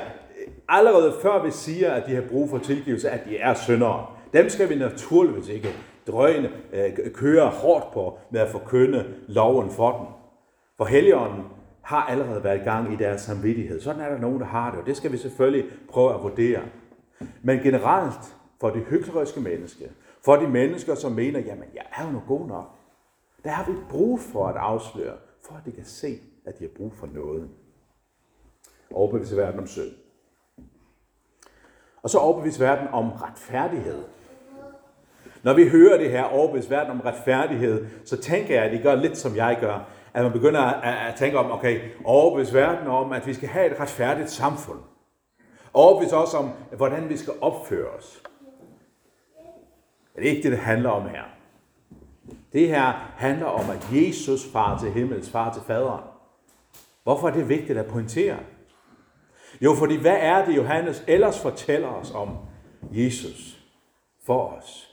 allerede 0.68 1.14
før 1.22 1.42
vi 1.44 1.50
siger, 1.50 1.92
at 1.92 2.06
de 2.06 2.14
har 2.14 2.24
brug 2.30 2.50
for 2.50 2.58
tilgivelse, 2.58 3.10
at 3.10 3.24
de 3.24 3.38
er 3.38 3.54
syndere. 3.54 4.06
Dem 4.32 4.48
skal 4.48 4.68
vi 4.68 4.74
naturligvis 4.74 5.48
ikke 5.48 5.68
drøgne, 6.06 6.50
øh, 6.72 7.12
køre 7.14 7.48
hårdt 7.48 7.92
på 7.92 8.18
med 8.30 8.40
at 8.40 8.50
forkynde 8.50 9.14
loven 9.28 9.70
for 9.70 9.98
dem. 9.98 10.06
For 10.76 10.84
Helligånden 10.84 11.44
har 11.84 12.02
allerede 12.02 12.44
været 12.44 12.60
i 12.60 12.64
gang 12.64 12.92
i 12.92 12.96
deres 12.96 13.20
samvittighed. 13.20 13.80
Sådan 13.80 14.00
er 14.00 14.08
der 14.08 14.18
nogen, 14.18 14.40
der 14.40 14.46
har 14.46 14.70
det, 14.70 14.80
og 14.80 14.86
det 14.86 14.96
skal 14.96 15.12
vi 15.12 15.16
selvfølgelig 15.16 15.70
prøve 15.88 16.14
at 16.14 16.22
vurdere. 16.22 16.62
Men 17.42 17.58
generelt 17.58 18.36
for 18.60 18.70
det 18.70 18.84
hykleriske 18.84 19.40
menneske, 19.40 19.90
for 20.24 20.36
de 20.36 20.48
mennesker, 20.48 20.94
som 20.94 21.12
mener, 21.12 21.40
jamen 21.40 21.68
jeg 21.74 21.84
er 21.96 22.06
jo 22.06 22.12
nu 22.12 22.22
god 22.28 22.46
nok, 22.46 22.70
der 23.44 23.50
har 23.50 23.70
vi 23.72 23.76
brug 23.90 24.20
for 24.20 24.46
at 24.46 24.56
afsløre, 24.56 25.16
for 25.46 25.54
at 25.54 25.64
de 25.64 25.72
kan 25.72 25.84
se, 25.84 26.18
at 26.44 26.58
de 26.58 26.64
har 26.64 26.70
brug 26.76 26.94
for 26.94 27.06
noget. 27.06 27.50
Overbevise 28.90 29.36
verden 29.36 29.60
om 29.60 29.66
synd. 29.66 29.90
Og 32.02 32.10
så 32.10 32.18
overbevise 32.18 32.60
verden 32.60 32.88
om 32.88 33.12
retfærdighed. 33.12 34.04
Når 35.44 35.52
vi 35.54 35.68
hører 35.68 35.98
det 35.98 36.10
her 36.10 36.22
overbevist 36.22 36.70
verden 36.70 36.90
om 36.90 37.00
retfærdighed, 37.00 37.86
så 38.04 38.16
tænker 38.16 38.54
jeg, 38.54 38.64
at 38.64 38.74
I 38.74 38.82
gør 38.82 38.94
lidt 38.94 39.18
som 39.18 39.36
jeg 39.36 39.58
gør. 39.60 39.88
At 40.14 40.22
man 40.22 40.32
begynder 40.32 40.60
at, 40.60 41.14
tænke 41.14 41.38
om, 41.38 41.50
okay, 41.50 41.80
overbevist 42.04 42.54
verden 42.54 42.88
om, 42.88 43.12
at 43.12 43.26
vi 43.26 43.34
skal 43.34 43.48
have 43.48 43.72
et 43.72 43.80
retfærdigt 43.80 44.30
samfund. 44.30 44.78
Overbevist 45.74 46.14
også 46.14 46.36
om, 46.36 46.50
hvordan 46.76 47.08
vi 47.08 47.16
skal 47.16 47.32
opføre 47.40 47.88
os. 47.88 48.22
Det 50.16 50.26
er 50.26 50.30
ikke 50.30 50.42
det, 50.42 50.52
det 50.52 50.60
handler 50.60 50.90
om 50.90 51.08
her. 51.08 51.22
Det 52.52 52.68
her 52.68 53.12
handler 53.16 53.46
om, 53.46 53.70
at 53.70 53.88
Jesus 53.92 54.52
far 54.52 54.78
til 54.78 54.92
himmels, 54.92 55.30
far 55.30 55.52
til 55.52 55.62
faderen. 55.62 56.04
Hvorfor 57.02 57.28
er 57.28 57.32
det 57.32 57.48
vigtigt 57.48 57.78
at 57.78 57.86
pointere? 57.86 58.36
Jo, 59.60 59.74
fordi 59.74 59.96
hvad 59.96 60.16
er 60.20 60.44
det, 60.44 60.56
Johannes 60.56 61.04
ellers 61.06 61.40
fortæller 61.40 61.88
os 61.88 62.10
om 62.10 62.28
Jesus 62.90 63.58
for 64.26 64.46
os? 64.48 64.83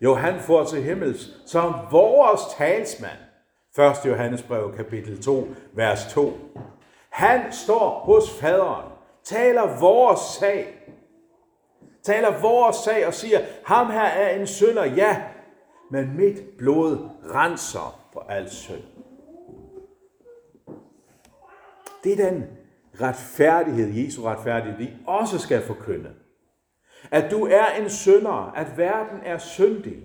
Jo, 0.00 0.14
han 0.14 0.40
får 0.40 0.64
til 0.64 0.82
himmels 0.82 1.30
som 1.46 1.74
vores 1.90 2.40
talsmand. 2.58 3.18
1. 3.78 4.10
Johannes 4.10 4.42
brev, 4.42 4.76
kapitel 4.76 5.22
2, 5.22 5.48
vers 5.72 6.12
2. 6.12 6.32
Han 7.10 7.52
står 7.52 7.88
hos 7.88 8.30
faderen, 8.40 8.92
taler 9.24 9.80
vores 9.80 10.20
sag, 10.20 10.66
taler 12.02 12.40
vores 12.40 12.76
sag 12.76 13.06
og 13.06 13.14
siger, 13.14 13.40
ham 13.64 13.90
her 13.90 14.02
er 14.02 14.40
en 14.40 14.46
synder, 14.46 14.84
ja, 14.84 15.22
men 15.90 16.16
mit 16.16 16.42
blod 16.58 17.08
renser 17.34 18.00
for 18.12 18.20
al 18.28 18.50
synd. 18.50 18.82
Det 22.04 22.20
er 22.20 22.30
den 22.30 22.44
retfærdighed, 23.00 24.04
Jesu 24.04 24.22
retfærdighed, 24.22 24.78
vi 24.78 24.90
også 25.06 25.38
skal 25.38 25.62
forkynde. 25.62 26.10
At 27.10 27.30
du 27.30 27.46
er 27.46 27.66
en 27.80 27.90
synder, 27.90 28.52
at 28.56 28.78
verden 28.78 29.20
er 29.24 29.38
syndig. 29.38 29.96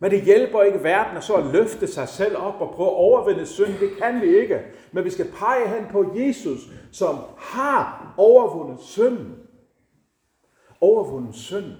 Men 0.00 0.10
det 0.10 0.22
hjælper 0.22 0.62
ikke 0.62 0.82
verden 0.82 1.16
at 1.16 1.24
så 1.24 1.34
at 1.34 1.46
løfte 1.46 1.86
sig 1.86 2.08
selv 2.08 2.36
op 2.36 2.60
og 2.60 2.74
prøve 2.74 2.88
at 2.88 2.94
overvinde 2.94 3.46
synd. 3.46 3.78
Det 3.80 3.90
kan 4.02 4.20
vi 4.20 4.38
ikke. 4.38 4.60
Men 4.92 5.04
vi 5.04 5.10
skal 5.10 5.26
pege 5.38 5.68
hen 5.68 5.86
på 5.90 6.12
Jesus, 6.16 6.58
som 6.92 7.18
har 7.38 8.14
overvundet 8.16 8.80
synden. 8.80 9.36
Overvundet 10.80 11.34
synden. 11.34 11.76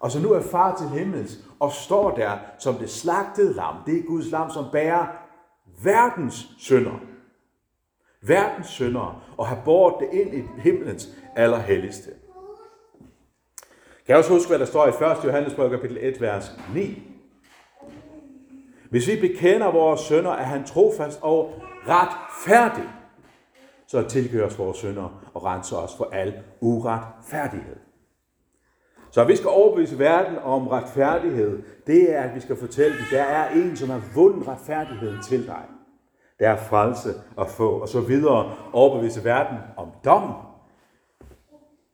Og 0.00 0.10
så 0.10 0.20
nu 0.20 0.32
er 0.32 0.40
far 0.40 0.76
til 0.76 0.88
himmels 0.88 1.38
og 1.60 1.72
står 1.72 2.10
der 2.10 2.38
som 2.58 2.74
det 2.74 2.90
slagtede 2.90 3.54
lam. 3.54 3.74
Det 3.86 3.98
er 3.98 4.02
Guds 4.02 4.30
lam, 4.30 4.50
som 4.50 4.64
bærer 4.72 5.06
verdens 5.84 6.46
synder 6.58 7.00
verdens 8.20 8.66
synder 8.66 9.34
og 9.36 9.46
har 9.46 9.62
båret 9.64 9.94
det 10.00 10.20
ind 10.20 10.34
i 10.34 10.42
himlens 10.58 11.08
allerhelligste. 11.36 12.10
Kan 14.10 14.14
jeg 14.14 14.18
også 14.18 14.32
huske, 14.32 14.48
hvad 14.48 14.58
der 14.58 14.64
står 14.64 14.86
i 14.86 14.88
1. 14.88 15.24
Johannesbrev 15.24 15.70
kapitel 15.70 15.98
1, 16.00 16.20
vers 16.20 16.52
9? 16.74 17.02
Hvis 18.90 19.08
vi 19.08 19.20
bekender 19.20 19.72
vores 19.72 20.00
sønder, 20.00 20.30
er 20.30 20.42
han 20.42 20.64
trofast 20.64 21.18
og 21.22 21.52
retfærdig, 21.88 22.88
så 23.86 24.08
tilgiver 24.08 24.46
os 24.46 24.58
vores 24.58 24.78
sønder 24.78 25.22
og 25.34 25.44
renser 25.44 25.76
os 25.76 25.96
for 25.96 26.08
al 26.12 26.34
uretfærdighed. 26.60 27.76
Så 29.10 29.24
vi 29.24 29.36
skal 29.36 29.48
overbevise 29.48 29.98
verden 29.98 30.38
om 30.38 30.68
retfærdighed, 30.68 31.62
det 31.86 32.14
er, 32.14 32.22
at 32.22 32.34
vi 32.34 32.40
skal 32.40 32.56
fortælle 32.56 32.96
dem, 32.96 33.06
der 33.10 33.22
er 33.22 33.50
en, 33.50 33.76
som 33.76 33.90
har 33.90 34.02
vundet 34.14 34.48
retfærdigheden 34.48 35.22
til 35.22 35.46
dig. 35.46 35.62
Der 36.38 36.48
er 36.48 36.56
frelse 36.56 37.10
at 37.38 37.48
få, 37.48 37.68
og 37.68 37.88
så 37.88 38.00
videre 38.00 38.56
overbevise 38.72 39.24
verden 39.24 39.58
om 39.76 39.88
dom. 40.04 40.49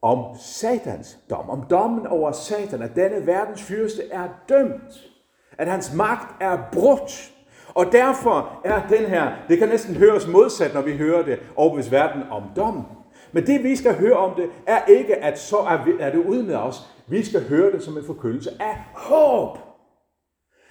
Om 0.06 0.36
satans 0.38 1.18
dom, 1.30 1.50
om 1.50 1.62
dommen 1.70 2.06
over 2.06 2.32
satan, 2.32 2.82
at 2.82 2.96
denne 2.96 3.26
verdens 3.26 3.62
fyrste 3.62 4.02
er 4.12 4.28
dømt. 4.48 5.10
At 5.58 5.68
hans 5.68 5.94
magt 5.94 6.42
er 6.42 6.58
brudt. 6.72 7.32
Og 7.74 7.86
derfor 7.92 8.60
er 8.64 8.88
den 8.88 9.04
her, 9.04 9.32
det 9.48 9.58
kan 9.58 9.68
næsten 9.68 9.94
høres 9.94 10.26
modsat, 10.26 10.74
når 10.74 10.80
vi 10.80 10.96
hører 10.96 11.22
det, 11.22 11.38
overbevist 11.56 11.92
verden 11.92 12.22
om 12.30 12.42
dom. 12.56 12.86
Men 13.32 13.46
det 13.46 13.64
vi 13.64 13.76
skal 13.76 13.94
høre 13.94 14.16
om 14.16 14.34
det, 14.34 14.50
er 14.66 14.84
ikke, 14.84 15.16
at 15.16 15.38
så 15.38 15.56
er, 15.56 15.84
vi, 15.84 15.92
er 16.00 16.10
det 16.10 16.18
ude 16.18 16.42
med 16.42 16.54
os. 16.54 16.76
Vi 17.06 17.24
skal 17.24 17.48
høre 17.48 17.72
det 17.72 17.82
som 17.82 17.98
en 17.98 18.04
forkyndelse 18.06 18.50
af 18.60 18.76
håb. 18.94 19.58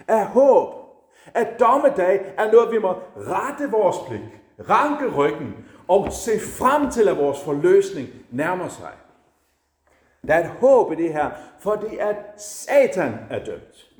Af 0.07 0.25
håb. 0.25 0.69
At 1.33 1.47
dommedag 1.59 2.33
er 2.37 2.51
noget, 2.51 2.71
vi 2.71 2.79
må 2.79 2.95
rette 3.15 3.71
vores 3.71 3.97
blik, 4.09 4.41
ranke 4.69 5.15
ryggen 5.15 5.55
og 5.87 6.11
se 6.11 6.31
frem 6.39 6.91
til, 6.91 7.07
at 7.07 7.17
vores 7.17 7.43
forløsning 7.43 8.07
nærmer 8.31 8.67
sig. 8.67 8.91
Der 10.27 10.33
er 10.33 10.43
et 10.43 10.49
håb 10.49 10.91
i 10.91 10.95
det 10.95 11.13
her, 11.13 11.29
for 11.59 11.75
det 11.75 12.01
er, 12.01 12.07
at 12.07 12.41
Satan 12.41 13.13
er 13.29 13.45
dømt. 13.45 13.91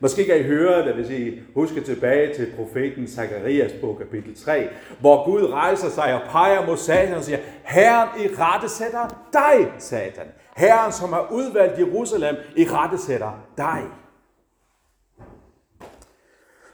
Måske 0.00 0.24
kan 0.24 0.40
I 0.40 0.42
høre 0.42 0.86
det, 0.86 0.94
hvis 0.94 1.10
I 1.10 1.40
husker 1.54 1.82
tilbage 1.82 2.34
til 2.34 2.52
profeten 2.56 3.08
Zakarias 3.08 3.72
på 3.80 3.94
kapitel 3.98 4.36
3, 4.36 4.68
hvor 5.00 5.24
Gud 5.24 5.46
rejser 5.52 5.88
sig 5.88 6.14
og 6.14 6.20
peger 6.30 6.66
mod 6.66 6.76
Satan 6.76 7.14
og 7.14 7.24
siger, 7.24 7.38
Herren 7.64 8.08
i 8.20 8.28
rette 8.38 8.68
sætter 8.68 9.28
dig, 9.32 9.72
Satan. 9.78 10.26
Herren, 10.56 10.92
som 10.92 11.12
har 11.12 11.28
udvalgt 11.32 11.78
Jerusalem, 11.78 12.36
i 12.56 12.64
rette 12.64 12.98
sætter 12.98 13.46
dig. 13.56 13.82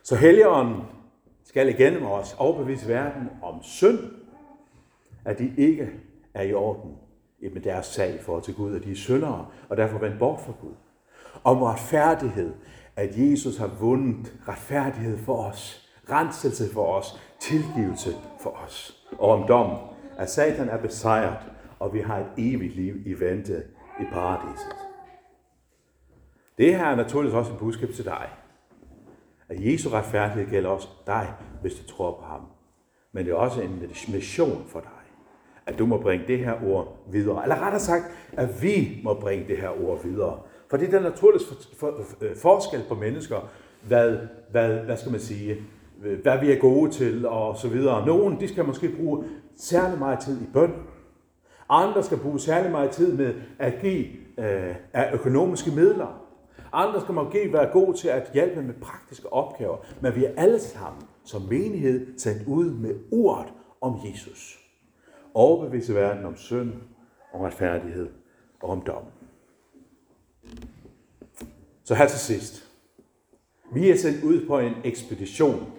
Så 0.02 0.16
Helligånden 0.16 0.82
skal 1.44 1.68
igen 1.68 2.02
os 2.02 2.36
overbevise 2.38 2.88
verden 2.88 3.30
om 3.42 3.62
synd, 3.62 3.98
at 5.24 5.38
de 5.38 5.52
ikke 5.56 5.90
er 6.34 6.42
i 6.42 6.54
orden 6.54 6.96
med 7.42 7.61
deres 7.61 7.87
sag 7.87 8.21
for 8.23 8.40
til 8.40 8.54
Gud, 8.54 8.75
at 8.75 8.85
de 8.85 8.90
er 8.90 8.97
syndere, 8.97 9.47
og 9.68 9.76
derfor 9.76 9.99
vendt 9.99 10.18
bort 10.18 10.40
fra 10.40 10.52
Gud. 10.61 10.75
Om 11.45 11.62
retfærdighed, 11.62 12.52
at 12.97 13.11
Jesus 13.16 13.57
har 13.57 13.71
vundet 13.80 14.35
retfærdighed 14.49 15.18
for 15.18 15.45
os, 15.45 15.88
renselse 16.11 16.73
for 16.73 16.85
os, 16.85 17.21
tilgivelse 17.40 18.11
for 18.40 18.50
os. 18.50 19.04
Og 19.18 19.30
om 19.30 19.49
dom, 19.49 19.76
at 20.16 20.30
Satan 20.30 20.68
er 20.68 20.78
besejret, 20.78 21.38
og 21.78 21.95
vi 21.95 22.00
har 22.00 22.18
et 22.18 22.26
evigt 22.37 22.76
liv 22.76 23.07
i 23.07 23.21
vente 23.21 23.62
i 24.00 24.04
paradiset. 24.12 24.76
Det 26.59 26.76
her 26.76 26.87
er 26.87 26.97
naturligvis 26.97 27.35
også 27.35 27.52
en 27.52 27.59
budskab 27.59 27.90
til 27.90 28.04
dig. 28.04 28.28
At 29.49 29.64
Jesu 29.64 29.90
retfærdighed 29.90 30.50
gælder 30.50 30.71
også 30.71 30.88
dig, 31.07 31.33
hvis 31.61 31.75
du 31.75 31.87
tror 31.87 32.18
på 32.21 32.25
ham. 32.25 32.47
Men 33.12 33.25
det 33.25 33.33
er 33.33 33.37
også 33.37 33.61
en 33.61 33.83
mission 34.09 34.64
for 34.68 34.80
dig. 34.80 34.98
At 35.68 35.78
du 35.78 35.87
må 35.87 35.98
bringe 36.00 36.26
det 36.26 36.38
her 36.38 36.54
ord 36.66 36.96
videre. 37.10 37.42
Eller 37.42 37.62
rettere 37.62 37.80
sagt, 37.80 38.04
at 38.32 38.62
vi 38.62 39.00
må 39.04 39.14
bringe 39.14 39.48
det 39.48 39.56
her 39.56 39.84
ord 39.84 40.02
videre. 40.04 40.38
For 40.70 40.76
det 40.76 40.94
er 40.94 41.00
naturligvis 41.00 41.48
for, 41.48 41.54
for, 41.76 42.02
for, 42.04 42.26
forskel 42.42 42.82
på 42.88 42.94
mennesker, 42.94 43.48
hvad, 43.82 44.19
hvad, 44.50 44.69
hvad 44.69 44.97
skal 44.97 45.12
man 45.12 45.21
sige, 45.21 45.56
øh, 46.04 46.23
hvad 46.23 46.38
vi 46.40 46.52
er 46.52 46.58
gode 46.58 46.90
til 46.90 47.26
og 47.26 47.56
så 47.56 47.69
videre. 47.69 48.06
Nogen, 48.06 48.40
de 48.40 48.49
skal 48.49 48.64
måske 48.64 48.88
bruge 48.88 49.25
særlig 49.56 49.99
meget 49.99 50.19
tid 50.21 50.43
i 50.43 50.47
bøn. 50.52 50.73
Andre 51.69 52.02
skal 52.02 52.19
bruge 52.19 52.40
særlig 52.40 52.71
meget 52.71 52.90
tid 52.90 53.16
med 53.16 53.34
at 53.58 53.75
give 53.80 54.06
øh, 54.38 54.75
af 54.93 55.14
økonomiske 55.14 55.71
midler. 55.71 56.25
Andre 56.73 57.00
skal 57.00 57.14
måske 57.14 57.52
være 57.52 57.71
gode 57.73 57.97
til 57.97 58.08
at 58.08 58.30
hjælpe 58.34 58.62
med 58.62 58.75
praktiske 58.75 59.32
opgaver. 59.32 59.76
Men 60.00 60.14
vi 60.14 60.25
er 60.25 60.30
alle 60.36 60.60
sammen 60.60 61.02
som 61.25 61.43
menighed 61.43 62.19
sendt 62.19 62.43
ud 62.47 62.71
med 62.71 62.95
ordet 63.12 63.52
om 63.80 63.97
Jesus. 64.04 64.68
Overbevise 65.34 65.95
verden 65.95 66.25
om 66.25 66.36
synd, 66.36 66.73
om 67.32 67.41
retfærdighed 67.41 68.08
og 68.62 68.71
om 68.71 68.80
dom. 68.80 69.02
Så 71.84 71.95
her 71.95 72.06
til 72.06 72.19
sidst. 72.19 72.64
Vi 73.73 73.91
er 73.91 73.97
sendt 73.97 74.25
ud 74.25 74.47
på 74.47 74.58
en 74.58 74.75
ekspedition. 74.84 75.73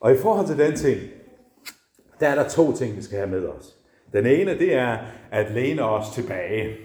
Og 0.00 0.12
i 0.12 0.16
forhold 0.16 0.46
til 0.46 0.58
den 0.58 0.76
ting, 0.76 1.00
der 2.20 2.28
er 2.28 2.34
der 2.34 2.48
to 2.48 2.72
ting, 2.72 2.96
vi 2.96 3.02
skal 3.02 3.18
have 3.18 3.30
med 3.30 3.46
os. 3.46 3.76
Den 4.12 4.26
ene, 4.26 4.58
det 4.58 4.74
er 4.74 4.98
at 5.30 5.50
læne 5.50 5.82
os 5.82 6.10
tilbage. 6.14 6.76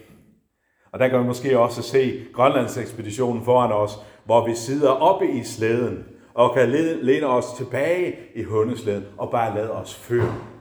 Og 0.92 0.98
der 0.98 1.08
kan 1.08 1.20
vi 1.20 1.24
måske 1.24 1.58
også 1.58 1.82
se 1.82 2.24
Grønlands 2.32 2.76
ekspeditionen 2.76 3.44
foran 3.44 3.72
os, 3.72 3.92
hvor 4.24 4.46
vi 4.46 4.54
sidder 4.54 4.90
oppe 4.90 5.30
i 5.30 5.44
slæden 5.44 6.04
og 6.34 6.54
kan 6.54 6.68
læne 7.02 7.26
os 7.26 7.46
tilbage 7.56 8.16
i 8.34 8.42
hundeslæden 8.42 9.04
og 9.18 9.30
bare 9.30 9.54
lade 9.54 9.70
os 9.72 9.94
føre. 9.94 10.53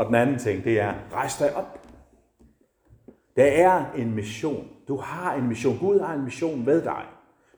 Og 0.00 0.06
den 0.06 0.14
anden 0.14 0.38
ting, 0.38 0.64
det 0.64 0.80
er, 0.80 0.94
rejs 1.12 1.36
dig 1.36 1.56
op. 1.56 1.86
Der 3.36 3.44
er 3.44 3.92
en 3.92 4.14
mission. 4.14 4.68
Du 4.88 4.96
har 4.96 5.34
en 5.34 5.48
mission. 5.48 5.78
Gud 5.78 6.00
har 6.00 6.14
en 6.14 6.24
mission 6.24 6.64
med 6.64 6.82
dig. 6.82 7.02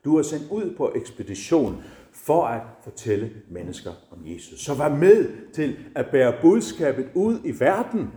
Du 0.05 0.17
er 0.17 0.21
sendt 0.21 0.51
ud 0.51 0.75
på 0.77 0.91
ekspedition 0.95 1.83
for 2.13 2.45
at 2.45 2.61
fortælle 2.83 3.31
mennesker 3.49 3.91
om 4.11 4.17
Jesus. 4.25 4.59
Så 4.59 4.73
vær 4.73 4.89
med 4.89 5.51
til 5.53 5.77
at 5.95 6.05
bære 6.11 6.33
budskabet 6.41 7.09
ud 7.13 7.39
i 7.43 7.59
verden, 7.59 8.11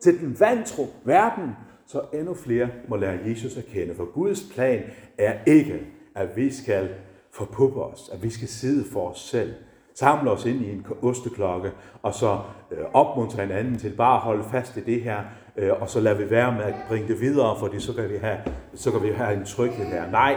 til 0.00 0.20
den 0.20 0.40
vantro 0.40 0.86
verden, 1.04 1.50
så 1.86 2.02
endnu 2.14 2.34
flere 2.34 2.68
må 2.88 2.96
lære 2.96 3.18
Jesus 3.26 3.56
at 3.56 3.66
kende. 3.66 3.94
For 3.94 4.12
Guds 4.12 4.42
plan 4.54 4.82
er 5.18 5.44
ikke, 5.46 5.86
at 6.14 6.36
vi 6.36 6.50
skal 6.50 6.88
forpuppe 7.30 7.82
os, 7.82 8.10
at 8.12 8.22
vi 8.22 8.30
skal 8.30 8.48
sidde 8.48 8.84
for 8.92 9.10
os 9.10 9.20
selv, 9.20 9.54
samle 9.94 10.30
os 10.30 10.46
ind 10.46 10.60
i 10.60 10.72
en 10.72 10.86
osteklokke, 11.02 11.72
og 12.02 12.14
så 12.14 12.38
øh, 12.70 12.78
opmuntre 12.92 13.42
hinanden 13.42 13.78
til 13.78 13.96
bare 13.96 14.14
at 14.14 14.20
holde 14.20 14.44
fast 14.44 14.76
i 14.76 14.80
det 14.80 15.02
her, 15.02 15.18
øh, 15.56 15.70
og 15.80 15.88
så 15.88 16.00
lader 16.00 16.16
vi 16.16 16.30
være 16.30 16.52
med 16.52 16.62
at 16.62 16.74
bringe 16.88 17.08
det 17.08 17.20
videre, 17.20 17.58
fordi 17.58 17.80
så 17.80 17.94
kan 17.94 18.10
vi 18.10 18.16
have, 18.16 18.38
så 18.74 18.90
kan 18.90 19.02
vi 19.02 19.08
have 19.08 19.36
en 19.36 19.44
tryghed 19.44 19.86
her. 19.86 20.10
Nej, 20.10 20.36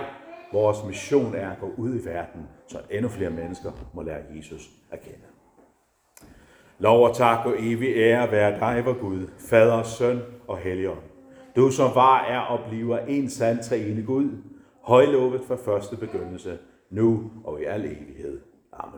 vores 0.53 0.77
mission 0.87 1.35
er 1.35 1.51
at 1.51 1.59
gå 1.59 1.71
ud 1.77 1.99
i 2.01 2.05
verden, 2.05 2.41
så 2.67 2.77
endnu 2.91 3.09
flere 3.09 3.29
mennesker 3.29 3.71
må 3.93 4.01
lære 4.01 4.21
Jesus 4.35 4.69
at 4.91 5.01
kende. 5.01 5.25
Lov 6.79 7.07
og 7.07 7.15
tak 7.15 7.45
og 7.45 7.53
evig 7.59 7.95
ære 7.95 8.31
være 8.31 8.59
dig, 8.59 8.85
vor 8.85 8.93
Gud, 8.93 9.27
Fader, 9.49 9.83
Søn 9.83 10.19
og 10.47 10.57
Helligånd. 10.57 10.99
Du 11.55 11.71
som 11.71 11.95
var, 11.95 12.25
er 12.29 12.39
og 12.39 12.59
bliver 12.69 12.99
en 12.99 13.29
sand 13.29 13.63
træende 13.63 14.03
Gud, 14.03 14.29
højlovet 14.81 15.41
fra 15.47 15.55
første 15.55 15.97
begyndelse, 15.97 16.57
nu 16.89 17.31
og 17.43 17.61
i 17.61 17.63
al 17.63 17.85
evighed. 17.85 18.39